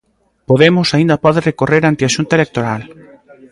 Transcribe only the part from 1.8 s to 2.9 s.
ante a xunta electoral.